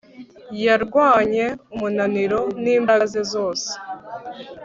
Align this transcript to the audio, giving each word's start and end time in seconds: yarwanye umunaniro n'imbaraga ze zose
yarwanye 0.65 1.45
umunaniro 1.73 2.39
n'imbaraga 2.63 3.07
ze 3.13 3.21
zose 3.33 3.69